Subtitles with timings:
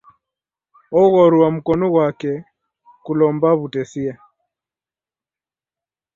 [1.01, 2.31] Oghorua mkonu ghwape
[3.03, 4.13] kulomba w'utesia.